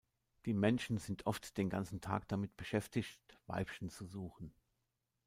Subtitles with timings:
[0.47, 4.51] Die Männchen sind oft den ganzen Tag damit beschäftigt Weibchen zu suchen.